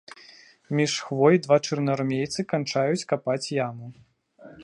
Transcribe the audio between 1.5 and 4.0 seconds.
чырвонаармейцы канчаюць капаць яму.